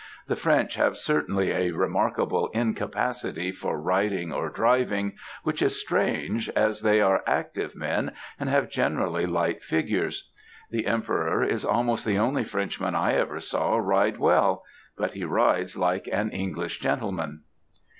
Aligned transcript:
The 0.25 0.35
French 0.35 0.73
have 0.77 0.97
certainly 0.97 1.51
a 1.51 1.69
remarkable 1.69 2.47
incapacity 2.55 3.51
for 3.51 3.79
riding 3.79 4.33
or 4.33 4.49
driving, 4.49 5.13
which 5.43 5.61
is 5.61 5.79
strange, 5.79 6.49
as 6.55 6.81
they 6.81 7.01
are 7.01 7.21
active 7.27 7.75
men 7.75 8.13
and 8.39 8.49
have 8.49 8.71
generally 8.71 9.27
light 9.27 9.61
figures. 9.61 10.31
The 10.71 10.87
Emperor 10.87 11.43
is 11.43 11.63
almost 11.63 12.03
the 12.03 12.17
only 12.17 12.43
Frenchman 12.43 12.95
I 12.95 13.13
ever 13.13 13.39
saw 13.39 13.77
ride 13.77 14.17
well; 14.17 14.63
but 14.97 15.11
he 15.11 15.23
rides 15.23 15.77
like 15.77 16.09
an 16.11 16.31
English 16.31 16.79
gentleman. 16.79 17.43